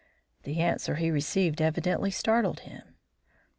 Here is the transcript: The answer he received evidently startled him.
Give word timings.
The 0.45 0.59
answer 0.61 0.95
he 0.95 1.11
received 1.11 1.61
evidently 1.61 2.09
startled 2.09 2.61
him. 2.61 2.95